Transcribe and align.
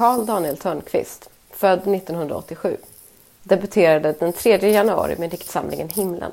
Carl 0.00 0.26
Daniel 0.26 0.56
Törnqvist, 0.56 1.30
född 1.50 1.94
1987, 1.94 2.76
debuterade 3.42 4.12
den 4.12 4.32
3 4.32 4.70
januari 4.70 5.16
med 5.18 5.30
diktsamlingen 5.30 5.88
Himlen. 5.88 6.32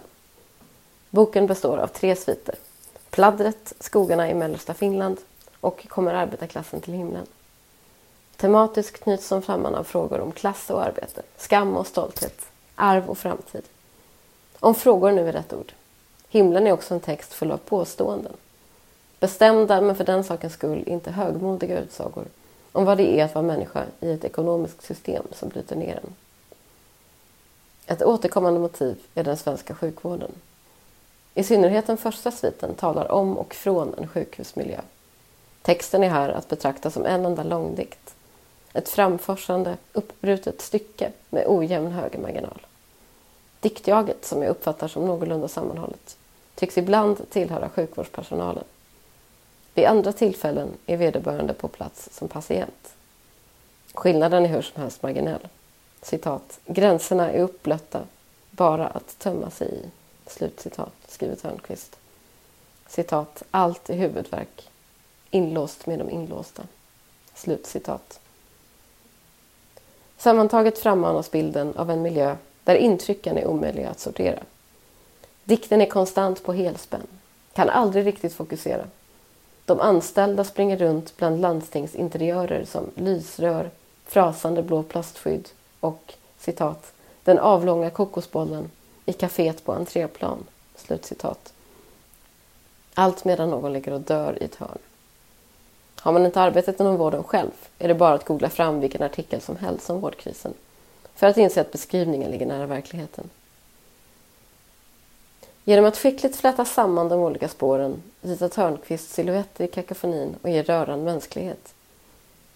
Boken 1.10 1.48
består 1.48 1.78
av 1.78 1.88
tre 1.88 2.16
sviter. 2.16 2.56
Pladdret, 3.10 3.74
Skogarna 3.80 4.30
i 4.30 4.34
mellersta 4.34 4.74
Finland 4.74 5.18
och 5.60 5.88
Kommer 5.88 6.14
arbetarklassen 6.14 6.82
till 6.82 6.94
himlen. 6.94 7.26
Tematiskt 8.36 9.04
knyts 9.04 9.30
de 9.30 9.42
samman 9.42 9.76
av 9.76 9.84
frågor 9.84 10.20
om 10.20 10.32
klass 10.32 10.70
och 10.70 10.84
arbete, 10.84 11.22
skam 11.38 11.78
och 11.78 11.88
stolthet, 11.88 12.46
arv 12.76 13.10
och 13.10 13.18
framtid. 13.18 13.64
Om 14.60 14.76
frågor 14.76 15.12
nu 15.12 15.28
är 15.28 15.34
rätt 15.34 15.54
ord. 15.54 15.74
Himlen 16.30 16.68
är 16.68 16.72
också 16.72 16.94
en 16.94 17.00
text 17.00 17.34
full 17.34 17.52
av 17.52 17.58
påståenden. 17.58 18.34
Bestämda, 19.20 19.82
men 19.82 19.96
för 19.96 20.04
den 20.04 20.24
sakens 20.24 20.54
skull 20.54 20.84
inte 20.88 21.12
högmodiga 21.12 21.80
utsagor 21.80 22.26
om 22.78 22.86
vad 22.86 22.98
det 22.98 23.20
är 23.20 23.26
att 23.26 23.36
vara 23.36 23.46
människa 23.46 23.86
i 24.00 24.12
ett 24.12 24.26
ekonomiskt 24.26 24.82
system 24.82 25.24
som 25.32 25.50
bryter 25.50 25.76
ner 25.76 26.00
en. 26.04 26.16
Ett 27.86 28.04
återkommande 28.04 28.60
motiv 28.60 28.98
är 29.16 29.24
den 29.24 29.38
svenska 29.38 29.76
sjukvården. 29.76 30.32
I 31.34 31.44
synnerhet 31.44 31.88
den 31.88 31.98
första 31.98 32.32
sviten 32.32 32.76
talar 32.76 33.12
om 33.12 33.38
och 33.38 33.54
från 33.54 33.94
en 33.98 34.08
sjukhusmiljö. 34.08 34.82
Texten 35.62 36.04
är 36.04 36.10
här 36.10 36.30
att 36.30 36.50
betrakta 36.50 36.92
som 36.92 37.06
en 37.06 37.26
enda 37.26 37.44
långdikt. 37.44 38.16
Ett 38.74 38.90
framforsande, 38.90 39.78
uppbrutet 39.94 40.62
stycke 40.62 41.12
med 41.30 41.44
ojämn 41.48 41.92
högermarginal. 41.92 42.66
Diktjaget, 43.60 44.26
som 44.26 44.44
jag 44.44 44.50
uppfattar 44.50 44.88
som 44.88 45.06
någorlunda 45.06 45.48
sammanhållet, 45.48 46.18
tycks 46.56 46.78
ibland 46.78 47.30
tillhöra 47.30 47.70
sjukvårdspersonalen. 47.70 48.64
Vid 49.78 49.86
andra 49.86 50.14
tillfällen 50.14 50.70
är 50.86 50.98
vederbörande 50.98 51.54
på 51.54 51.68
plats 51.68 52.10
som 52.12 52.28
patient. 52.28 52.96
Skillnaden 53.94 54.46
är 54.46 54.50
hur 54.50 54.62
som 54.62 54.82
helst 54.82 55.04
marginell. 55.04 55.48
Citat. 56.02 56.60
Gränserna 56.66 57.32
är 57.32 57.42
uppblötta, 57.42 58.02
bara 58.52 58.88
att 58.88 59.20
tömma 59.20 59.50
sig 59.50 59.68
i. 59.68 59.86
Slutcitat, 60.30 60.94
skriver 61.08 61.36
Törnqvist. 61.36 62.00
Citat. 62.88 63.44
Allt 63.52 63.90
är 63.90 63.96
huvudverk. 63.96 64.70
Inlåst 65.32 65.86
med 65.86 66.00
de 66.00 66.10
inlåsta. 66.10 66.64
Slutcitat. 67.34 68.20
Sammantaget 70.18 70.80
frammanas 70.80 71.32
bilden 71.32 71.74
av 71.76 71.92
en 71.92 72.02
miljö 72.02 72.36
där 72.64 72.76
intrycken 72.76 73.38
är 73.38 73.48
omöjliga 73.48 73.90
att 73.90 74.00
sortera. 74.00 74.40
Dikten 75.44 75.82
är 75.82 75.90
konstant 75.90 76.44
på 76.44 76.54
helspänn, 76.54 77.08
kan 77.54 77.70
aldrig 77.70 78.06
riktigt 78.06 78.34
fokusera. 78.34 78.86
De 79.68 79.80
anställda 79.82 80.44
springer 80.44 80.78
runt 80.78 81.18
bland 81.18 81.42
landstingsinteriörer 81.42 82.66
som 82.66 82.92
lysrör, 82.96 83.70
frasande 84.06 84.64
blå 84.64 84.84
plastskydd 84.84 85.50
och 85.80 86.14
citat, 86.38 86.94
den 87.24 87.40
avlånga 87.40 87.90
kokosbollen 87.90 88.72
i 89.06 89.12
kaféet 89.12 89.64
på 89.64 89.74
entréplan. 89.74 90.44
Slutcitat. 90.76 91.54
Allt 92.94 93.26
medan 93.26 93.50
någon 93.50 93.74
ligger 93.74 93.92
och 93.92 94.02
dör 94.02 94.38
i 94.42 94.46
ett 94.46 94.56
hörn. 94.56 94.78
Har 96.00 96.12
man 96.12 96.26
inte 96.26 96.42
arbetat 96.42 96.80
inom 96.80 96.98
vården 96.98 97.24
själv 97.24 97.52
är 97.80 97.88
det 97.88 97.96
bara 97.96 98.14
att 98.14 98.26
googla 98.26 98.50
fram 98.50 98.80
vilken 98.80 99.04
artikel 99.04 99.42
som 99.42 99.56
helst 99.56 99.90
om 99.90 100.00
vårdkrisen 100.00 100.54
för 101.16 101.28
att 101.28 101.38
inse 101.38 101.62
att 101.62 101.72
beskrivningen 101.72 102.32
ligger 102.32 102.46
nära 102.46 102.66
verkligheten. 102.66 103.30
Genom 105.70 105.86
att 105.86 105.98
skickligt 105.98 106.36
fläta 106.36 106.66
samman 106.66 107.10
de 107.10 107.20
olika 107.20 107.48
spåren 107.48 108.04
ritar 108.22 108.50
Törnqvist 108.50 109.10
silhuetter 109.10 109.64
i 109.64 109.68
kakofonin 109.68 110.36
och 110.42 110.50
ger 110.50 110.64
röran 110.64 111.04
mänsklighet. 111.04 111.74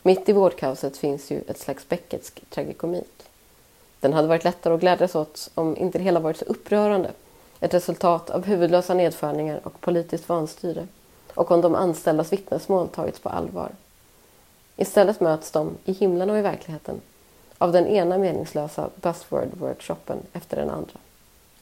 Mitt 0.02 0.30
i 0.30 0.34
vårdkaoset 0.34 0.97
finns 0.97 1.31
ju 1.31 1.41
ett 1.47 1.59
slags 1.59 1.90
Becketsk 1.90 2.41
tragikomik. 2.50 3.24
Den 4.00 4.13
hade 4.13 4.28
varit 4.28 4.44
lättare 4.44 4.74
att 4.74 4.80
glädjas 4.80 5.16
åt 5.16 5.52
om 5.56 5.78
inte 5.78 5.97
det 5.97 6.03
hela 6.03 6.19
varit 6.19 6.38
så 6.38 6.46
upprörande. 6.46 7.12
Ett 7.59 7.74
resultat 7.74 8.30
av 8.30 8.46
huvudlösa 8.46 8.94
nedskärningar 8.94 9.59
och 9.63 9.81
politiskt 9.81 10.30
vanstyre 10.30 10.88
och 11.34 11.52
om 11.52 11.62
de 11.62 11.75
anställdas 11.75 12.34
vittnesmål 12.34 12.88
tagits 12.88 13.19
på 13.19 13.30
allvar. 13.30 13.72
Istället 14.75 15.19
möts 15.19 15.52
de, 15.52 15.78
i 15.86 15.91
himlen 15.91 16.30
och 16.30 16.38
i 16.38 16.41
verkligheten, 16.41 17.02
av 17.57 17.72
den 17.72 17.88
ena 17.88 18.18
meningslösa 18.18 18.90
buzzword-workshopen 19.02 20.18
efter 20.34 20.57
den 20.57 20.69
andra. 20.69 21.00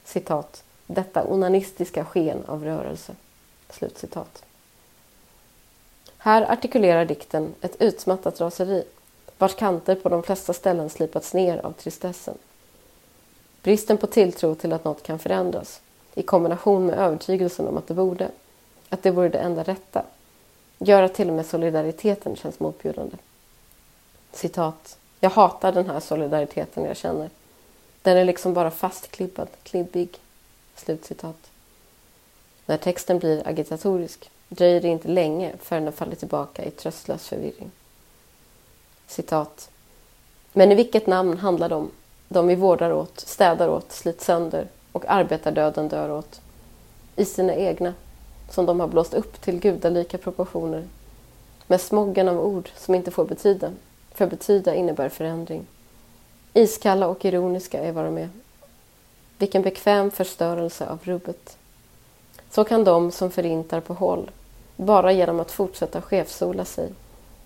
Citat. 0.03 0.63
Detta 0.91 1.23
onanistiska 1.23 2.05
sken 2.05 2.44
av 2.45 2.63
rörelse. 2.63 3.16
Slutcitat. 3.69 4.44
Här 6.17 6.51
artikulerar 6.51 7.05
dikten 7.05 7.53
ett 7.61 7.81
utmattat 7.81 8.41
raseri 8.41 8.83
vars 9.38 9.55
kanter 9.55 9.95
på 9.95 10.09
de 10.09 10.23
flesta 10.23 10.53
ställen 10.53 10.89
slipats 10.89 11.33
ner 11.33 11.66
av 11.66 11.72
tristessen. 11.72 12.38
Bristen 13.61 13.97
på 13.97 14.07
tilltro 14.07 14.55
till 14.55 14.73
att 14.73 14.83
något 14.83 15.03
kan 15.03 15.19
förändras 15.19 15.81
i 16.16 16.23
kombination 16.23 16.85
med 16.85 17.00
övertygelsen 17.00 17.67
om 17.67 17.77
att 17.77 17.88
det 17.88 17.94
borde, 17.94 18.31
att 18.89 19.03
det 19.03 19.11
vore 19.11 19.29
det 19.29 19.39
enda 19.39 19.63
rätta, 19.63 20.03
gör 20.77 21.03
att 21.03 21.16
till 21.16 21.29
och 21.29 21.35
med 21.35 21.45
solidariteten 21.45 22.35
känns 22.35 22.59
motbjudande. 22.59 23.17
Citat. 24.31 24.97
Jag 25.19 25.29
hatar 25.29 25.71
den 25.71 25.89
här 25.89 26.00
solidariteten 26.00 26.83
jag 26.85 26.97
känner. 26.97 27.29
Den 28.01 28.17
är 28.17 28.25
liksom 28.25 28.53
bara 28.53 28.71
fastklibbad, 28.71 29.47
klibbig. 29.63 30.19
Slutcitat. 30.79 31.51
När 32.66 32.78
texten 32.78 33.19
blir 33.19 33.47
agitatorisk 33.47 34.31
dröjer 34.50 34.81
det 34.81 34.88
inte 34.88 35.07
länge 35.07 35.53
förrän 35.62 35.84
den 35.84 35.94
faller 35.94 36.16
tillbaka 36.16 36.66
i 36.66 36.72
tröstlös 36.72 37.28
förvirring. 37.28 37.72
Citat. 39.07 39.69
Men 40.53 40.72
i 40.72 40.75
vilket 40.75 41.07
namn 41.07 41.38
handlar 41.38 41.69
det 41.69 41.75
om? 41.75 41.91
De 42.28 42.47
vi 42.47 42.56
vårdar 42.56 42.94
åt, 42.94 43.19
städar 43.19 43.69
åt, 43.69 43.91
slits 43.91 44.25
sönder 44.25 44.68
och 44.91 45.06
arbetardöden 45.07 45.88
dör 45.88 46.12
åt. 46.12 46.41
I 47.16 47.25
sina 47.25 47.56
egna, 47.56 47.94
som 48.50 48.66
de 48.66 48.79
har 48.79 48.88
blåst 48.88 49.13
upp 49.13 49.41
till 49.41 49.59
gudalika 49.59 50.18
proportioner. 50.18 50.88
Med 51.68 51.81
smoggen 51.81 52.29
av 52.29 52.39
ord 52.39 52.69
som 52.75 52.95
inte 52.95 53.12
får 53.12 53.25
betyda, 53.25 53.72
för 54.12 54.28
betyda 54.28 54.75
innebär 54.75 55.09
förändring. 55.09 55.66
Iskalla 56.53 57.07
och 57.07 57.25
ironiska 57.25 57.79
är 57.79 57.91
vad 57.91 58.06
de 58.06 58.18
är. 58.18 58.29
Vilken 59.39 59.61
bekväm 59.61 60.11
förstörelse 60.11 60.88
av 60.88 61.00
rubbet. 61.03 61.57
Så 62.50 62.63
kan 62.63 62.83
de 62.83 63.11
som 63.11 63.31
förintar 63.31 63.79
på 63.79 63.94
håll, 63.94 64.31
bara 64.75 65.11
genom 65.11 65.39
att 65.39 65.51
fortsätta 65.51 66.01
chefsola 66.01 66.66
sig 66.66 66.89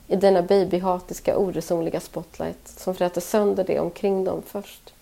i 0.08 0.16
denna 0.16 0.42
babyhatiska 0.42 1.38
oresonliga 1.38 2.00
spotlight 2.00 2.68
som 2.68 2.96
fräter 2.96 3.22
sönder 3.22 3.64
det 3.64 3.80
omkring 3.80 4.24
dem 4.24 4.42
först. 4.46 4.94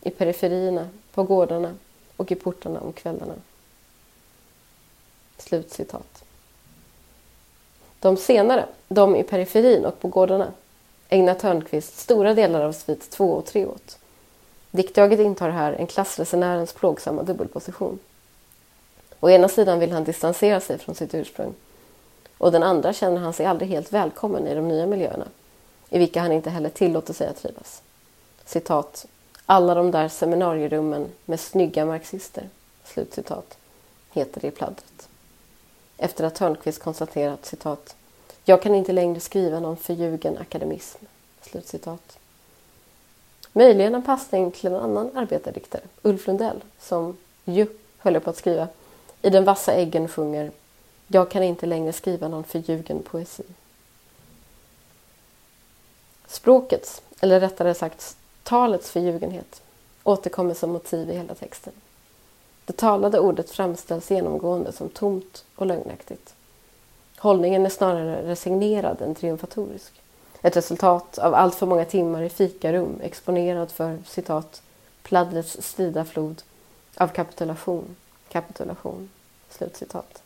I 0.00 0.10
periferierna, 0.10 0.88
på 1.14 1.22
gårdarna 1.22 1.74
och 2.16 2.32
i 2.32 2.34
portarna 2.34 2.80
om 2.80 2.92
kvällarna. 2.92 3.34
Slutcitat. 5.38 6.24
De 8.00 8.16
senare, 8.16 8.66
de 8.88 9.16
i 9.16 9.22
periferin 9.22 9.84
och 9.84 10.00
på 10.00 10.08
gårdarna, 10.08 10.52
ägnar 11.08 11.34
Törnqvist 11.34 11.98
stora 11.98 12.34
delar 12.34 12.60
av 12.60 12.72
svit 12.72 13.10
2 13.10 13.32
och 13.32 13.46
3 13.46 13.66
åt. 13.66 13.98
Diktjaget 14.74 15.20
intar 15.20 15.50
här 15.50 15.72
en 15.72 15.86
klassresenärens 15.86 16.72
plågsamma 16.72 17.22
dubbelposition. 17.22 17.98
Å 19.20 19.30
ena 19.30 19.48
sidan 19.48 19.78
vill 19.78 19.92
han 19.92 20.04
distansera 20.04 20.60
sig 20.60 20.78
från 20.78 20.94
sitt 20.94 21.14
ursprung 21.14 21.54
och 22.38 22.52
den 22.52 22.62
andra 22.62 22.92
känner 22.92 23.20
han 23.20 23.32
sig 23.32 23.46
aldrig 23.46 23.70
helt 23.70 23.92
välkommen 23.92 24.46
i 24.46 24.54
de 24.54 24.68
nya 24.68 24.86
miljöerna, 24.86 25.26
i 25.90 25.98
vilka 25.98 26.20
han 26.20 26.32
inte 26.32 26.50
heller 26.50 26.68
tillåter 26.68 27.14
sig 27.14 27.28
att 27.28 27.36
trivas. 27.36 27.82
Citat. 28.44 29.06
Alla 29.46 29.74
de 29.74 29.90
där 29.90 30.08
seminarierummen 30.08 31.08
med 31.24 31.40
snygga 31.40 31.84
marxister. 31.86 32.48
Slutcitat. 32.84 33.58
Heter 34.10 34.40
det 34.40 34.46
i 34.46 34.50
pladdret. 34.50 35.08
Efter 35.96 36.24
att 36.24 36.34
Törnqvist 36.34 36.82
konstaterat 36.82 37.46
citat. 37.46 37.96
Jag 38.44 38.62
kan 38.62 38.74
inte 38.74 38.92
längre 38.92 39.20
skriva 39.20 39.60
någon 39.60 39.76
förljugen 39.76 40.38
akademism. 40.38 41.04
Slutcitat. 41.42 42.18
Möjligen 43.52 43.94
en 43.94 44.02
passning 44.02 44.50
till 44.50 44.66
en 44.66 44.76
annan 44.76 45.10
arbetardiktare, 45.14 45.82
Ulf 46.02 46.26
Lundell, 46.26 46.60
som 46.80 47.16
ju 47.44 47.66
höll 47.98 48.20
på 48.20 48.30
att 48.30 48.36
skriva 48.36 48.68
I 49.22 49.30
den 49.30 49.44
vassa 49.44 49.72
äggen 49.72 50.08
sjunger 50.08 50.50
Jag 51.06 51.30
kan 51.30 51.42
inte 51.42 51.66
längre 51.66 51.92
skriva 51.92 52.28
någon 52.28 52.44
förljugen 52.44 53.02
poesi. 53.02 53.42
Språkets, 56.26 57.02
eller 57.20 57.40
rättare 57.40 57.74
sagt 57.74 58.16
talets 58.42 58.90
förljugenhet, 58.90 59.62
återkommer 60.04 60.54
som 60.54 60.70
motiv 60.70 61.10
i 61.10 61.14
hela 61.14 61.34
texten. 61.34 61.72
Det 62.64 62.72
talade 62.72 63.20
ordet 63.20 63.50
framställs 63.50 64.10
genomgående 64.10 64.72
som 64.72 64.88
tomt 64.88 65.44
och 65.54 65.66
lögnaktigt. 65.66 66.34
Hållningen 67.18 67.66
är 67.66 67.70
snarare 67.70 68.28
resignerad 68.28 69.02
än 69.02 69.14
triumfatorisk. 69.14 70.01
Ett 70.42 70.56
resultat 70.56 71.18
av 71.18 71.34
allt 71.34 71.54
för 71.54 71.66
många 71.66 71.84
timmar 71.84 72.22
i 72.22 72.28
fikarum 72.28 73.00
exponerad 73.02 73.70
för 73.70 73.98
citat 74.06 74.62
pladdrets 75.02 75.62
strida 75.62 76.04
flod 76.04 76.42
av 76.96 77.08
kapitulation, 77.08 77.96
kapitulation. 78.28 79.08
Slutcitat. 79.50 80.22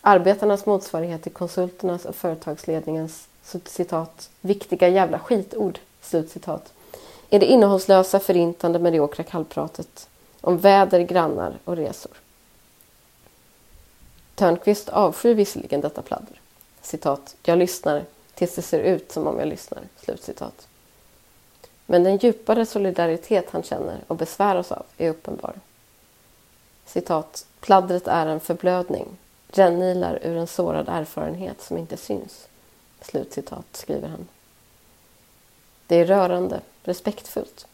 Arbetarnas 0.00 0.66
motsvarighet 0.66 1.22
till 1.22 1.32
konsulternas 1.32 2.04
och 2.04 2.14
företagsledningens 2.14 3.28
citat, 3.64 4.30
viktiga 4.40 4.88
jävla 4.88 5.18
skitord, 5.18 5.78
slutcitat, 6.00 6.72
är 7.30 7.40
det 7.40 7.46
innehållslösa, 7.46 8.20
förintande, 8.20 8.78
mediokra 8.78 9.24
kallpratet 9.24 10.08
om 10.40 10.58
väder, 10.58 11.00
grannar 11.00 11.58
och 11.64 11.76
resor. 11.76 12.12
Törnqvist 14.34 14.88
avskyr 14.88 15.34
visserligen 15.34 15.80
detta 15.80 16.02
pladder. 16.02 16.40
Citat, 16.82 17.36
jag 17.42 17.58
lyssnar 17.58 18.04
tills 18.38 18.54
det 18.54 18.62
ser 18.62 18.80
ut 18.80 19.12
som 19.12 19.26
om 19.26 19.38
jag 19.38 19.48
lyssnar. 19.48 19.82
Slutcitat. 19.96 20.68
Men 21.86 22.04
den 22.04 22.16
djupare 22.16 22.66
solidaritet 22.66 23.50
han 23.50 23.62
känner 23.62 24.00
och 24.06 24.16
besväras 24.16 24.72
av 24.72 24.86
är 24.98 25.10
uppenbar. 25.10 25.54
Citat, 26.86 27.46
pladdret 27.60 28.08
är 28.08 28.26
en 28.26 28.40
förblödning, 28.40 29.06
rännilar 29.48 30.18
ur 30.22 30.36
en 30.36 30.46
sårad 30.46 30.88
erfarenhet 30.88 31.62
som 31.62 31.78
inte 31.78 31.96
syns. 31.96 32.48
Slutcitat, 33.00 33.66
skriver 33.72 34.08
han. 34.08 34.28
Det 35.86 35.96
är 35.96 36.06
rörande, 36.06 36.60
respektfullt. 36.82 37.66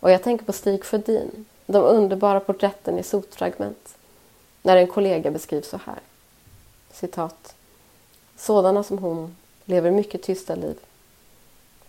Och 0.00 0.10
jag 0.10 0.22
tänker 0.22 0.44
på 0.44 0.52
Stig 0.52 0.84
Sjödin, 0.84 1.44
de 1.66 1.84
underbara 1.84 2.40
porträtten 2.40 2.98
i 2.98 3.02
sotfragment, 3.02 3.96
när 4.62 4.76
en 4.76 4.86
kollega 4.86 5.30
beskrivs 5.30 5.68
så 5.68 5.80
här. 5.86 6.00
Citat. 6.92 7.54
Sådana 8.36 8.82
som 8.82 8.98
hon 8.98 9.36
lever 9.68 9.90
mycket 9.90 10.22
tysta 10.22 10.54
liv. 10.54 10.78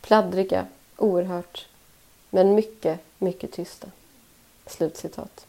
Pladdriga, 0.01 0.65
oerhört, 0.97 1.67
men 2.29 2.55
mycket, 2.55 2.99
mycket 3.17 3.51
tysta. 3.51 3.87
Slutcitat. 4.65 5.45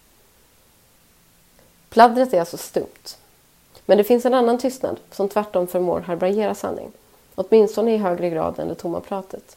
Pladdret 1.88 2.32
är 2.32 2.40
alltså 2.40 2.56
stumt. 2.56 3.18
Men 3.86 3.98
det 3.98 4.04
finns 4.04 4.24
en 4.24 4.34
annan 4.34 4.58
tystnad 4.58 5.00
som 5.10 5.28
tvärtom 5.28 5.66
förmår 5.66 6.00
härbärgera 6.00 6.54
sanning. 6.54 6.92
Åtminstone 7.34 7.94
i 7.94 7.96
högre 7.96 8.30
grad 8.30 8.58
än 8.58 8.68
det 8.68 8.74
tomma 8.74 9.00
pratet. 9.00 9.56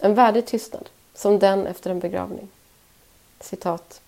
En 0.00 0.14
värdig 0.14 0.46
tystnad, 0.46 0.88
som 1.14 1.38
den 1.38 1.66
efter 1.66 1.90
en 1.90 1.98
begravning. 1.98 2.48
Citat. 3.40 4.00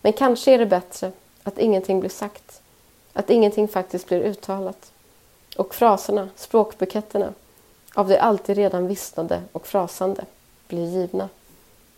Men 0.00 0.12
kanske 0.12 0.54
är 0.54 0.58
det 0.58 0.66
bättre 0.66 1.12
att 1.42 1.58
ingenting 1.58 2.00
blir 2.00 2.10
sagt, 2.10 2.62
att 3.12 3.30
ingenting 3.30 3.68
faktiskt 3.68 4.08
blir 4.08 4.20
uttalat. 4.20 4.92
Och 5.58 5.74
fraserna, 5.74 6.28
språkbuketterna, 6.36 7.32
av 7.94 8.08
det 8.08 8.20
alltid 8.20 8.56
redan 8.56 8.86
vissnade 8.86 9.42
och 9.52 9.66
frasande 9.66 10.24
blir 10.68 10.86
givna, 10.86 11.28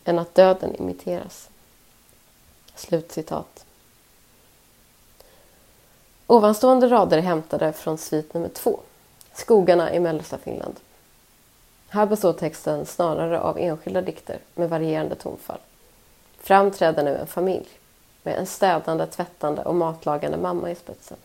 än 0.04 0.18
att 0.18 0.34
döden 0.34 0.76
imiteras. 0.76 1.48
Slutcitat. 2.74 3.64
Ovanstående 6.26 6.88
rader 6.88 7.18
är 7.18 7.22
hämtade 7.22 7.72
från 7.72 7.98
svit 7.98 8.34
nummer 8.34 8.48
två, 8.48 8.80
Skogarna 9.32 9.94
i 9.94 10.00
mellersta 10.00 10.38
Finland. 10.38 10.80
Här 11.88 12.06
består 12.06 12.32
texten 12.32 12.86
snarare 12.86 13.40
av 13.40 13.58
enskilda 13.58 14.02
dikter 14.02 14.38
med 14.54 14.70
varierande 14.70 15.14
tonfall. 15.14 15.60
Fram 16.38 16.70
träder 16.70 17.04
nu 17.04 17.16
en 17.16 17.26
familj 17.26 17.68
med 18.22 18.38
en 18.38 18.46
städande, 18.46 19.06
tvättande 19.06 19.62
och 19.62 19.74
matlagande 19.74 20.36
mamma 20.36 20.70
i 20.70 20.74
spetsen. 20.74 21.18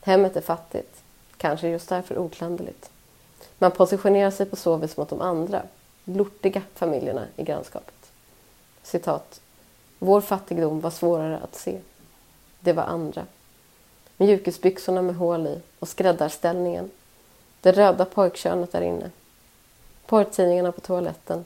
Hemmet 0.00 0.36
är 0.36 0.40
fattigt, 0.40 1.03
kanske 1.44 1.68
just 1.68 1.88
därför 1.88 2.18
oklanderligt. 2.18 2.90
Man 3.58 3.70
positionerar 3.70 4.30
sig 4.30 4.46
på 4.46 4.56
så 4.56 4.76
vis 4.76 4.96
mot 4.96 5.08
de 5.08 5.20
andra, 5.20 5.62
lortiga 6.04 6.62
familjerna 6.74 7.26
i 7.36 7.42
grannskapet. 7.42 8.10
Citat. 8.82 9.40
Vår 9.98 10.20
fattigdom 10.20 10.80
var 10.80 10.90
svårare 10.90 11.38
att 11.38 11.54
se. 11.54 11.78
Det 12.60 12.72
var 12.72 12.82
andra. 12.82 13.26
Mjukisbyxorna 14.16 15.02
med 15.02 15.16
hål 15.16 15.46
i 15.46 15.60
och 15.78 15.88
skräddarställningen. 15.88 16.90
Det 17.60 17.72
röda 17.72 18.04
pojkkönet 18.04 18.72
där 18.72 18.80
inne. 18.80 19.10
Porrtidningarna 20.06 20.72
på 20.72 20.80
toaletten. 20.80 21.44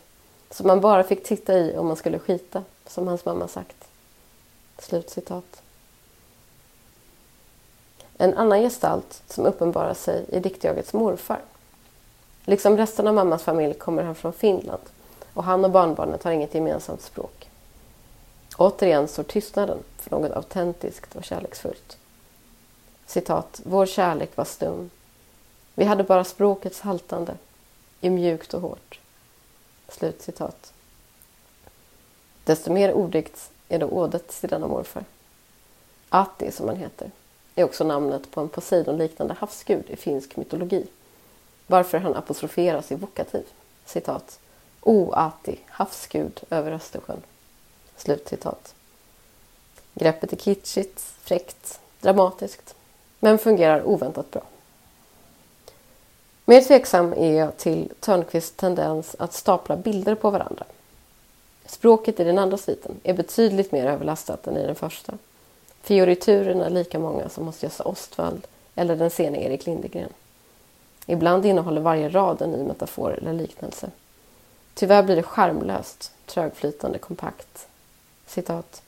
Som 0.51 0.67
man 0.67 0.81
bara 0.81 1.05
fick 1.05 1.25
titta 1.25 1.59
i 1.59 1.77
om 1.77 1.87
man 1.87 1.97
skulle 1.97 2.19
skita, 2.19 2.65
som 2.87 3.09
hans 3.09 3.25
mamma 3.25 3.49
sagt. 3.49 3.89
Slutcitat. 4.79 5.63
En 8.19 8.35
annan 8.35 8.61
gestalt 8.61 9.23
som 9.27 9.47
uppenbarar 9.47 9.95
sig 9.95 10.25
i 10.29 10.41
diktjagets 10.41 10.93
morfar. 10.93 11.41
Liksom 12.45 12.77
resten 12.77 13.07
av 13.07 13.15
mammas 13.15 13.43
familj 13.43 13.75
kommer 13.75 14.03
han 14.03 14.15
från 14.15 14.33
Finland 14.33 14.83
och 15.35 15.45
han 15.45 15.65
och 15.65 15.71
barnbarnet 15.71 16.23
har 16.23 16.33
inget 16.33 16.55
gemensamt 16.55 17.03
språk. 17.03 17.51
Återigen 18.57 19.09
står 19.09 19.23
tystnaden 19.23 19.79
för 19.97 20.11
något 20.11 20.33
autentiskt 20.33 21.17
och 21.17 21.25
kärleksfullt. 21.25 21.99
Citat, 23.07 23.61
vår 23.65 23.87
kärlek 23.87 24.37
var 24.37 24.45
stum. 24.45 24.91
Vi 25.75 25.85
hade 25.85 26.05
bara 26.05 26.25
språkets 26.25 26.81
haltande, 26.81 27.35
i 28.01 28.11
mjukt 28.11 28.55
och 28.55 28.61
hårt. 28.61 29.01
Slutcitat. 29.89 30.73
Desto 32.45 32.73
mer 32.73 32.95
odikt 32.95 33.51
är 33.69 33.79
då 33.79 33.87
ådet 33.87 34.29
till 34.29 34.49
denna 34.49 34.67
morfar. 34.67 35.05
Atti, 36.09 36.53
som 36.53 36.69
han 36.69 36.77
heter, 36.77 37.11
är 37.59 37.65
också 37.65 37.85
namnet 37.85 38.31
på 38.31 38.41
en 38.41 38.49
Poseidon-liknande 38.49 39.35
havsgud 39.39 39.91
i 39.91 39.97
finsk 39.97 40.37
mytologi. 40.37 40.87
Varför 41.67 41.99
han 41.99 42.15
apostroferas 42.15 42.93
i 42.93 42.95
vokativ. 42.95 43.45
Citat. 43.85 44.39
O 44.81 45.13
Ati, 45.13 45.59
havsgud 45.67 46.41
över 46.51 46.73
Östersjön. 46.73 47.23
Slutcitat. 47.97 48.75
Greppet 49.95 50.33
är 50.33 50.37
kitschigt, 50.37 51.01
fräckt, 51.01 51.81
dramatiskt, 52.01 52.75
men 53.21 53.39
fungerar 53.39 53.89
oväntat 53.89 54.31
bra. 54.31 54.43
Mer 56.45 56.61
tveksam 56.61 57.13
är 57.13 57.33
jag 57.33 57.57
till 57.57 57.93
Törnqvists 58.01 58.57
tendens 58.57 59.17
att 59.19 59.33
stapla 59.33 59.77
bilder 59.77 60.15
på 60.15 60.31
varandra. 60.31 60.65
Språket 61.67 62.21
i 62.21 62.25
den 62.25 62.39
andra 62.39 62.57
sviten 62.57 63.01
är 63.03 63.15
betydligt 63.15 63.73
mer 63.73 63.87
överlastat 63.87 64.47
än 64.47 64.57
i 64.57 64.67
den 64.67 64.75
första. 64.75 65.19
Fioriturerna 65.89 66.67
är 66.67 66.71
lika 66.71 66.99
många 66.99 67.29
som 67.29 67.47
hos 67.47 67.63
Gösta 67.63 67.85
Ostwald 67.85 68.47
eller 68.75 68.97
den 68.97 69.11
sene 69.11 69.45
Erik 69.45 69.67
Lindegren. 69.67 70.13
Ibland 71.07 71.47
innehåller 71.47 71.81
varje 71.81 72.09
rad 72.09 72.43
en 72.43 72.51
ny 72.51 72.63
metafor 72.63 73.19
eller 73.19 73.33
liknelse. 73.33 73.91
Tyvärr 74.75 75.03
blir 75.03 75.17
det 75.17 75.23
skärmlöst, 75.23 76.13
trögflytande, 76.27 76.99
kompakt. 76.99 77.69
Citat. 78.27 78.83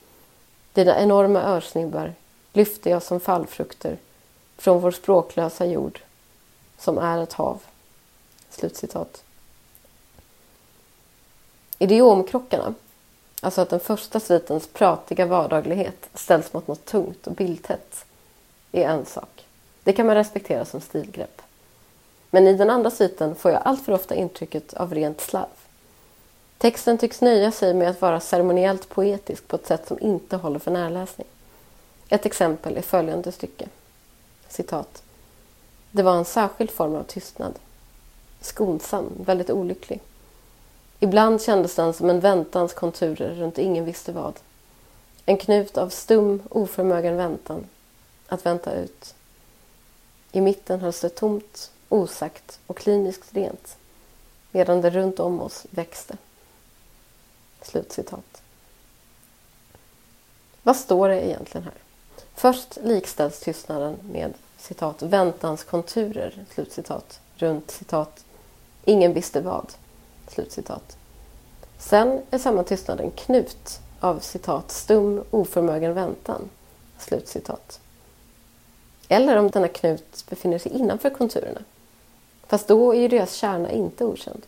Dina 0.73 0.99
enorma 0.99 1.43
örsnibbar 1.43 2.13
lyfte 2.53 2.89
jag 2.89 3.03
som 3.03 3.19
fallfrukter 3.19 3.97
från 4.57 4.81
vår 4.81 4.91
språklösa 4.91 5.65
jord 5.65 5.99
som 6.77 6.97
är 6.97 7.23
ett 7.23 7.33
hav. 7.33 7.61
Slutcitat. 8.49 9.23
Idiomkrockarna, 11.79 12.73
alltså 13.41 13.61
att 13.61 13.69
den 13.69 13.79
första 13.79 14.19
svitens 14.19 14.67
pratiga 14.67 15.25
vardaglighet 15.25 16.09
ställs 16.13 16.53
mot 16.53 16.67
något 16.67 16.85
tungt 16.85 17.27
och 17.27 17.33
bildtätt, 17.33 18.05
är 18.71 18.85
en 18.85 19.05
sak. 19.05 19.45
Det 19.83 19.93
kan 19.93 20.05
man 20.05 20.15
respektera 20.15 20.65
som 20.65 20.81
stilgrepp. 20.81 21.41
Men 22.29 22.47
i 22.47 22.53
den 22.53 22.69
andra 22.69 22.91
sviten 22.91 23.35
får 23.35 23.51
jag 23.51 23.61
alltför 23.65 23.91
ofta 23.91 24.15
intrycket 24.15 24.73
av 24.73 24.93
rent 24.93 25.21
slarv. 25.21 25.47
Texten 26.57 26.97
tycks 26.97 27.21
nöja 27.21 27.51
sig 27.51 27.73
med 27.73 27.89
att 27.89 28.01
vara 28.01 28.19
ceremoniellt 28.19 28.89
poetisk 28.89 29.47
på 29.47 29.55
ett 29.55 29.67
sätt 29.67 29.87
som 29.87 29.99
inte 29.99 30.37
håller 30.37 30.59
för 30.59 30.71
närläsning. 30.71 31.27
Ett 32.09 32.25
exempel 32.25 32.77
är 32.77 32.81
följande 32.81 33.31
stycke. 33.31 33.67
Citat. 34.47 35.03
Det 35.91 36.03
var 36.03 36.15
en 36.15 36.25
särskild 36.25 36.71
form 36.71 36.95
av 36.95 37.03
tystnad. 37.03 37.53
Skonsam, 38.41 39.05
väldigt 39.25 39.49
olycklig. 39.49 40.01
Ibland 41.03 41.41
kändes 41.41 41.75
den 41.75 41.93
som 41.93 42.09
en 42.09 42.19
väntans 42.19 42.73
konturer 42.73 43.35
runt 43.35 43.57
ingen 43.57 43.85
visste 43.85 44.11
vad. 44.11 44.33
En 45.25 45.37
knut 45.37 45.77
av 45.77 45.89
stum, 45.89 46.41
oförmögen 46.49 47.17
väntan. 47.17 47.65
Att 48.27 48.45
vänta 48.45 48.73
ut. 48.73 49.15
I 50.31 50.41
mitten 50.41 50.79
hölls 50.79 51.01
det 51.01 51.09
tomt, 51.09 51.71
osagt 51.89 52.59
och 52.67 52.77
kliniskt 52.77 53.33
rent 53.33 53.77
medan 54.51 54.81
det 54.81 54.89
runt 54.89 55.19
om 55.19 55.41
oss 55.41 55.65
växte. 55.69 56.17
Slutcitat. 57.61 58.41
Vad 60.63 60.77
står 60.77 61.09
det 61.09 61.27
egentligen 61.27 61.63
här? 61.63 61.77
Först 62.35 62.77
likställs 62.83 63.39
tystnaden 63.39 63.97
med 64.11 64.33
citat, 64.57 65.01
väntans 65.01 65.63
konturer, 65.63 66.45
slutcitat, 66.53 67.19
runt 67.35 67.71
citat, 67.71 68.25
ingen 68.85 69.13
visste 69.13 69.41
vad, 69.41 69.73
slutcitat. 70.31 70.97
Sen 71.77 72.21
är 72.31 72.37
samma 72.37 72.63
tystnad 72.63 72.99
en 72.99 73.11
knut 73.11 73.79
av 73.99 74.19
citat, 74.19 74.71
stum, 74.71 75.23
oförmögen 75.31 75.93
väntan, 75.93 76.49
slutcitat. 76.99 77.79
Eller 79.07 79.37
om 79.37 79.49
denna 79.49 79.67
knut 79.67 80.25
befinner 80.29 80.57
sig 80.57 80.71
innanför 80.71 81.09
konturerna. 81.09 81.61
Fast 82.47 82.67
då 82.67 82.95
är 82.95 82.99
ju 82.99 83.07
deras 83.07 83.33
kärna 83.33 83.71
inte 83.71 84.05
okänd. 84.05 84.45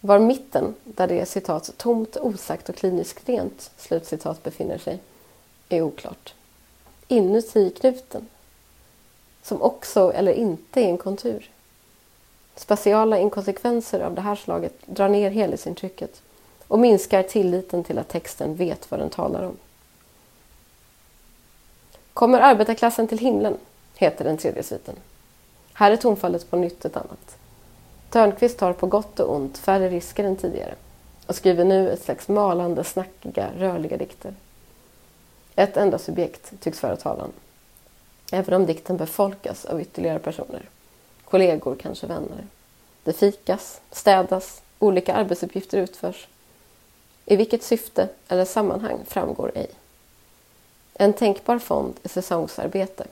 Var 0.00 0.18
mitten, 0.18 0.74
där 0.84 1.06
det 1.06 1.20
är 1.20 1.24
citat 1.24 1.70
tomt, 1.76 2.16
osagt 2.16 2.68
och 2.68 2.76
kliniskt 2.76 3.28
rent, 3.28 3.70
slutcitat 3.76 4.42
befinner 4.42 4.78
sig, 4.78 4.98
är 5.68 5.82
oklart. 5.82 6.34
Inuti 7.08 7.70
knuten 7.70 8.28
som 9.42 9.62
också 9.62 10.12
eller 10.12 10.32
inte 10.32 10.80
är 10.80 10.88
en 10.88 10.98
kontur. 10.98 11.50
Spatiala 12.56 13.18
inkonsekvenser 13.18 14.00
av 14.00 14.14
det 14.14 14.20
här 14.20 14.36
slaget 14.36 14.74
drar 14.86 15.08
ner 15.08 15.30
helhetsintrycket 15.30 16.22
och 16.68 16.78
minskar 16.78 17.22
tilliten 17.22 17.84
till 17.84 17.98
att 17.98 18.08
texten 18.08 18.54
vet 18.54 18.90
vad 18.90 19.00
den 19.00 19.10
talar 19.10 19.42
om. 19.42 19.56
Kommer 22.12 22.40
arbetarklassen 22.40 23.08
till 23.08 23.18
himlen, 23.18 23.56
heter 23.94 24.24
den 24.24 24.36
tredje 24.36 24.62
sviten. 24.62 24.94
Här 25.72 25.90
är 25.90 25.96
tonfallet 25.96 26.50
på 26.50 26.56
nytt 26.56 26.84
ett 26.84 26.96
annat. 26.96 27.36
Törnqvist 28.10 28.58
tar 28.58 28.72
på 28.72 28.86
gott 28.86 29.20
och 29.20 29.34
ont 29.34 29.58
färre 29.58 29.88
risker 29.88 30.24
än 30.24 30.36
tidigare 30.36 30.74
och 31.26 31.34
skriver 31.34 31.64
nu 31.64 31.90
ett 31.90 32.02
slags 32.02 32.28
malande, 32.28 32.84
snackiga, 32.84 33.50
rörliga 33.58 33.96
dikter. 33.96 34.34
Ett 35.54 35.76
enda 35.76 35.98
subjekt 35.98 36.52
tycks 36.60 36.80
föra 36.80 36.96
talan. 36.96 37.32
Även 38.32 38.54
om 38.54 38.66
dikten 38.66 38.96
befolkas 38.96 39.64
av 39.64 39.80
ytterligare 39.80 40.18
personer. 40.18 40.68
Kollegor, 41.36 41.76
kanske 41.76 42.06
vänner. 42.06 42.46
Det 43.04 43.12
fikas, 43.12 43.80
städas, 43.90 44.62
olika 44.78 45.14
arbetsuppgifter 45.14 45.78
utförs. 45.78 46.28
I 47.24 47.36
vilket 47.36 47.62
syfte 47.62 48.08
eller 48.28 48.44
sammanhang 48.44 48.98
framgår 49.06 49.52
ej. 49.54 49.70
En 50.94 51.12
tänkbar 51.12 51.58
fond 51.58 51.94
är 52.02 52.08
säsongsarbete. 52.08 53.06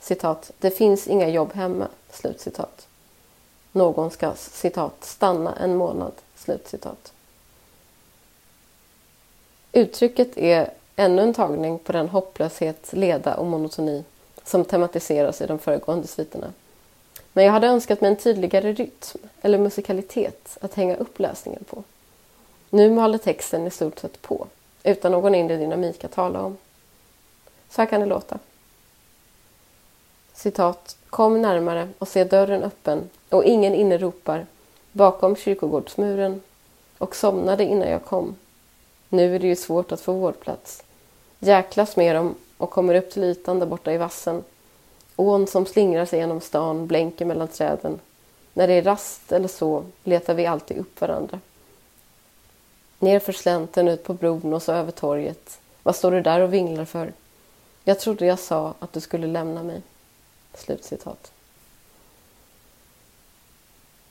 Citat, 0.00 0.50
det 0.58 0.70
finns 0.70 1.08
inga 1.08 1.28
jobb 1.28 1.52
hemma. 1.52 1.88
Slutcitat. 2.10 2.86
Någon 3.72 4.10
ska 4.10 4.34
citat, 4.34 5.04
stanna 5.04 5.56
en 5.56 5.76
månad. 5.76 6.12
Slutcitat. 6.36 7.12
Uttrycket 9.72 10.38
är 10.38 10.70
ännu 10.96 11.22
en 11.22 11.34
tagning 11.34 11.78
på 11.78 11.92
den 11.92 12.08
hopplöshet, 12.08 12.92
leda 12.92 13.34
och 13.34 13.46
monotoni 13.46 14.04
som 14.44 14.64
tematiseras 14.64 15.40
i 15.40 15.46
de 15.46 15.58
föregående 15.58 16.06
sviterna. 16.06 16.52
Men 17.32 17.44
jag 17.44 17.52
hade 17.52 17.66
önskat 17.66 18.00
mig 18.00 18.10
en 18.10 18.16
tydligare 18.16 18.72
rytm 18.72 19.18
eller 19.40 19.58
musikalitet 19.58 20.58
att 20.60 20.74
hänga 20.74 20.96
upp 20.96 21.18
läsningen 21.18 21.64
på. 21.64 21.84
Nu 22.70 22.90
maler 22.90 23.18
texten 23.18 23.66
i 23.66 23.70
stort 23.70 23.98
sett 23.98 24.22
på, 24.22 24.46
utan 24.82 25.12
någon 25.12 25.34
inre 25.34 25.56
dynamik 25.56 26.04
att 26.04 26.12
tala 26.12 26.42
om. 26.42 26.56
Så 27.70 27.82
här 27.82 27.86
kan 27.86 28.00
det 28.00 28.06
låta. 28.06 28.38
Citat. 30.32 30.96
Kom 31.10 31.42
närmare 31.42 31.88
och 31.98 32.08
se 32.08 32.24
dörren 32.24 32.62
öppen 32.62 33.10
och 33.28 33.44
ingen 33.44 33.74
inne 33.74 33.98
ropar 33.98 34.46
bakom 34.92 35.36
kyrkogårdsmuren 35.36 36.40
och 36.98 37.16
somnade 37.16 37.64
innan 37.64 37.90
jag 37.90 38.04
kom. 38.04 38.36
Nu 39.08 39.34
är 39.34 39.38
det 39.38 39.46
ju 39.46 39.56
svårt 39.56 39.92
att 39.92 40.00
få 40.00 40.12
vårdplats. 40.12 40.82
Jäklas 41.38 41.96
med 41.96 42.16
dem 42.16 42.34
och 42.56 42.70
kommer 42.70 42.94
upp 42.94 43.10
till 43.10 43.24
ytan 43.24 43.58
där 43.58 43.66
borta 43.66 43.92
i 43.92 43.98
vassen. 43.98 44.44
Ån 45.16 45.46
som 45.46 45.66
slingrar 45.66 46.04
sig 46.04 46.18
genom 46.18 46.40
stan 46.40 46.86
blänker 46.86 47.24
mellan 47.24 47.48
träden. 47.48 48.00
När 48.52 48.68
det 48.68 48.74
är 48.74 48.82
rast 48.82 49.32
eller 49.32 49.48
så 49.48 49.84
letar 50.04 50.34
vi 50.34 50.46
alltid 50.46 50.78
upp 50.78 51.00
varandra. 51.00 51.40
Nerför 52.98 53.32
slänten 53.32 53.88
ut 53.88 54.04
på 54.04 54.14
bron 54.14 54.54
och 54.54 54.62
så 54.62 54.72
över 54.72 54.90
torget. 54.90 55.60
Vad 55.82 55.96
står 55.96 56.10
du 56.10 56.22
där 56.22 56.40
och 56.40 56.52
vinglar 56.52 56.84
för? 56.84 57.12
Jag 57.84 58.00
trodde 58.00 58.26
jag 58.26 58.38
sa 58.38 58.74
att 58.78 58.92
du 58.92 59.00
skulle 59.00 59.26
lämna 59.26 59.62
mig. 59.62 59.82
Slutcitat. 60.54 61.32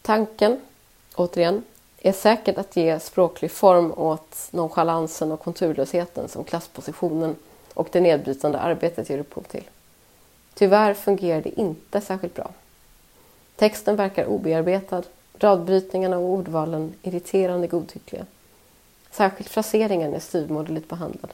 Tanken, 0.01 0.61
återigen, 1.15 1.63
är 2.01 2.11
säkert 2.11 2.57
att 2.57 2.75
ge 2.75 2.99
språklig 2.99 3.51
form 3.51 3.93
åt 3.97 4.47
nonchalansen 4.51 5.31
och 5.31 5.39
konturlösheten 5.39 6.29
som 6.29 6.43
klasspositionen 6.43 7.35
och 7.73 7.89
det 7.91 8.01
nedbrytande 8.01 8.59
arbetet 8.59 9.09
ger 9.09 9.19
upphov 9.19 9.43
till. 9.43 9.63
Tyvärr 10.59 10.93
fungerar 10.93 11.41
det 11.41 11.59
inte 11.59 12.01
särskilt 12.01 12.35
bra. 12.35 12.51
Texten 13.55 13.95
verkar 13.95 14.25
obearbetad, 14.25 15.03
radbrytningarna 15.37 16.17
och 16.17 16.29
ordvalen 16.29 16.93
irriterande 17.01 17.67
godtyckliga. 17.67 18.25
Särskilt 19.11 19.49
fraseringen 19.49 20.13
är 20.13 20.19
styvmoderligt 20.19 20.89
behandlad. 20.89 21.33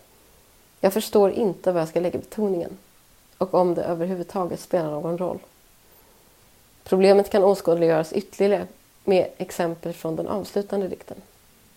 Jag 0.79 0.93
förstår 0.93 1.31
inte 1.31 1.71
var 1.71 1.79
jag 1.79 1.89
ska 1.89 1.99
lägga 1.99 2.19
betoningen 2.19 2.77
och 3.37 3.53
om 3.53 3.75
det 3.75 3.83
överhuvudtaget 3.83 4.59
spelar 4.59 4.91
någon 4.91 5.17
roll. 5.17 5.39
Problemet 6.83 7.29
kan 7.29 7.43
åskådliggöras 7.43 8.13
ytterligare 8.13 8.67
med 9.03 9.29
exempel 9.37 9.93
från 9.93 10.15
den 10.15 10.27
avslutande 10.27 10.87
dikten 10.87 11.17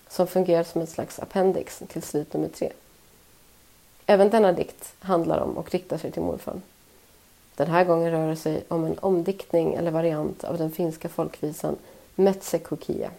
som 0.09 0.27
fungerar 0.27 0.65
som 0.65 0.83
ett 0.83 0.91
slags 0.91 1.19
appendix 1.19 1.83
till 1.89 2.03
svit 2.03 2.33
nummer 2.33 2.49
tre. 2.49 2.73
Även 4.07 4.31
denna 4.31 4.53
dikt 4.53 4.95
handlar 4.99 5.39
om 5.39 5.57
och 5.57 5.71
riktar 5.71 5.99
sig 5.99 6.13
till 6.13 6.23
morfar. 6.23 6.61
Den 7.59 7.71
här 7.71 7.85
gången 7.85 8.11
rör 8.11 8.29
det 8.29 8.37
sig 8.37 8.65
om 8.69 8.85
en 8.85 8.99
omdiktning 8.99 9.75
eller 9.75 9.91
variant 9.91 10.45
av 10.45 10.59
den 10.59 10.71
finska 10.71 11.09
folkvisan 11.09 11.77
Metsäkokia, 12.15 13.11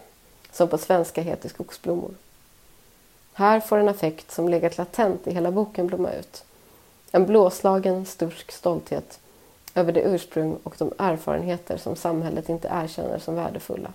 som 0.52 0.68
på 0.68 0.78
svenska 0.78 1.22
heter 1.22 1.48
Skogsblommor. 1.48 2.14
Här 3.32 3.60
får 3.60 3.78
en 3.78 3.88
affekt 3.88 4.30
som 4.30 4.48
legat 4.48 4.78
latent 4.78 5.26
i 5.26 5.34
hela 5.34 5.50
boken 5.50 5.86
blomma 5.86 6.12
ut. 6.12 6.44
En 7.12 7.26
blåslagen, 7.26 8.06
stursk 8.06 8.52
stolthet 8.52 9.20
över 9.74 9.92
det 9.92 10.02
ursprung 10.02 10.58
och 10.62 10.74
de 10.78 10.92
erfarenheter 10.98 11.76
som 11.76 11.96
samhället 11.96 12.48
inte 12.48 12.68
erkänner 12.72 13.18
som 13.18 13.34
värdefulla. 13.34 13.92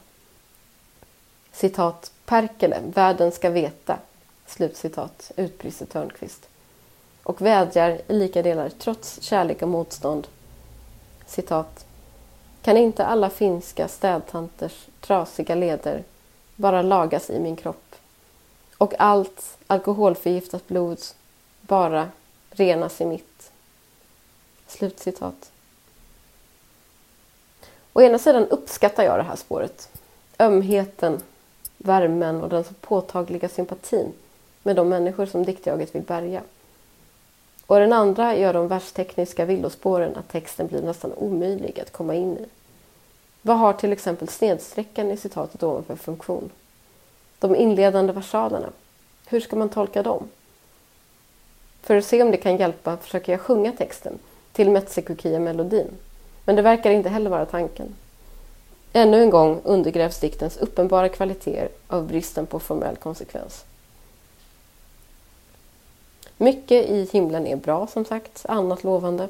Citat, 1.51 2.11
Perkele, 2.25 2.81
världen 2.93 3.31
ska 3.31 3.49
veta, 3.49 3.99
slutcitat, 4.47 5.31
utbrister 5.35 5.85
Törnqvist. 5.85 6.47
Och 7.23 7.41
vädjar 7.41 8.01
i 8.07 8.13
lika 8.13 8.41
delar, 8.41 8.69
trots 8.79 9.21
kärlek 9.21 9.61
och 9.61 9.69
motstånd, 9.69 10.27
citat, 11.27 11.85
kan 12.61 12.77
inte 12.77 13.05
alla 13.05 13.29
finska 13.29 13.87
städtanters 13.87 14.87
trasiga 15.01 15.55
leder 15.55 16.03
bara 16.55 16.81
lagas 16.81 17.29
i 17.29 17.39
min 17.39 17.55
kropp 17.55 17.95
och 18.77 18.93
allt 18.99 19.57
alkoholförgiftat 19.67 20.67
blod 20.67 20.99
bara 21.61 22.09
renas 22.49 23.01
i 23.01 23.05
mitt. 23.05 23.51
Slutcitat. 24.67 25.51
Å 27.93 28.01
ena 28.01 28.19
sidan 28.19 28.47
uppskattar 28.47 29.03
jag 29.03 29.19
det 29.19 29.23
här 29.23 29.35
spåret. 29.35 29.89
Ömheten, 30.39 31.21
värmen 31.77 32.43
och 32.43 32.49
den 32.49 32.63
så 32.63 32.73
påtagliga 32.73 33.49
sympatin 33.49 34.13
med 34.63 34.75
de 34.75 34.89
människor 34.89 35.25
som 35.25 35.45
diktjaget 35.45 35.95
vill 35.95 36.01
bärga. 36.01 36.41
Och 37.67 37.79
den 37.79 37.93
andra 37.93 38.35
gör 38.35 38.53
de 38.53 38.67
verstekniska 38.67 39.45
villospåren 39.45 40.15
att 40.15 40.29
texten 40.29 40.67
blir 40.67 40.81
nästan 40.81 41.13
omöjlig 41.13 41.79
att 41.79 41.91
komma 41.91 42.15
in 42.15 42.37
i. 42.37 42.45
Vad 43.41 43.57
har 43.57 43.73
till 43.73 43.93
exempel 43.93 44.27
snedsträckan 44.27 45.11
i 45.11 45.17
citatet 45.17 45.63
ovanför 45.63 45.95
funktion? 45.95 46.49
De 47.39 47.55
inledande 47.55 48.13
versalerna, 48.13 48.69
hur 49.27 49.39
ska 49.39 49.55
man 49.55 49.69
tolka 49.69 50.03
dem? 50.03 50.29
För 51.81 51.97
att 51.97 52.05
se 52.05 52.23
om 52.23 52.31
det 52.31 52.37
kan 52.37 52.57
hjälpa 52.57 52.97
försöker 52.97 53.31
jag 53.31 53.41
sjunga 53.41 53.71
texten 53.71 54.19
till 54.51 54.69
Metsekukia-melodin. 54.69 55.87
Men 56.45 56.55
det 56.55 56.61
verkar 56.61 56.91
inte 56.91 57.09
heller 57.09 57.29
vara 57.29 57.45
tanken. 57.45 57.95
Ännu 58.93 59.21
en 59.21 59.29
gång 59.29 59.61
undergrävs 59.63 60.19
diktens 60.19 60.57
uppenbara 60.57 61.09
kvaliteter 61.09 61.69
av 61.87 62.07
bristen 62.07 62.45
på 62.45 62.59
formell 62.59 62.95
konsekvens. 62.95 63.65
Mycket 66.37 66.89
i 66.89 67.09
himlen 67.11 67.47
är 67.47 67.55
bra 67.55 67.87
som 67.87 68.05
sagt, 68.05 68.45
annat 68.49 68.83
lovande. 68.83 69.27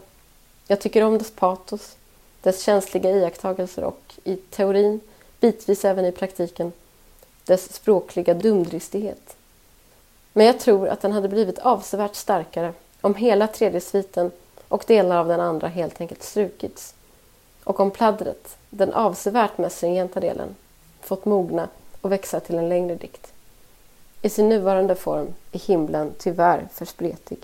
Jag 0.68 0.82
tycker 0.82 1.04
om 1.04 1.18
dess 1.18 1.32
patos, 1.32 1.96
dess 2.42 2.62
känsliga 2.64 3.12
iakttagelser 3.12 3.84
och 3.84 4.14
i 4.24 4.36
teorin, 4.36 5.00
bitvis 5.40 5.86
även 5.86 6.06
i 6.06 6.12
praktiken, 6.12 6.74
dess 7.46 7.74
språkliga 7.74 8.34
dumdristighet. 8.34 9.36
Men 10.34 10.46
jag 10.46 10.60
tror 10.60 10.88
att 10.88 11.02
den 11.02 11.12
hade 11.12 11.30
blivit 11.30 11.60
avsevärt 11.60 12.16
starkare 12.16 12.74
om 13.02 13.16
hela 13.16 13.48
tredje 13.48 13.82
sviten 13.82 14.32
och 14.68 14.84
delar 14.88 15.18
av 15.18 15.28
den 15.28 15.40
andra 15.40 15.68
helt 15.68 16.02
enkelt 16.02 16.24
strukits. 16.24 16.94
Och 17.64 17.80
om 17.80 17.92
pladdret, 17.92 18.58
den 18.70 18.94
avsevärt 18.94 19.58
mest 19.58 19.78
stringenta 19.78 20.20
delen, 20.20 20.56
fått 21.02 21.26
mogna 21.26 21.70
och 22.02 22.12
växa 22.12 22.40
till 22.40 22.56
en 22.56 22.70
längre 22.70 22.96
dikt. 22.96 23.35
I 24.26 24.30
sin 24.30 24.50
nuvarande 24.50 24.96
form 24.96 25.34
är 25.52 25.60
himlen 25.60 26.14
tyvärr 26.18 26.68
för 26.74 26.86
spretig. 26.86 27.38